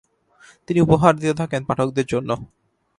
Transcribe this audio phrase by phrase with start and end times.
[0.67, 2.29] তিনি উপহার দিতে থাকেন পাঠকদের জন্য।